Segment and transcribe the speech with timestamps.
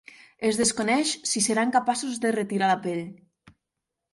[0.47, 3.05] Es desconeix si seran capaços de retirar la pell.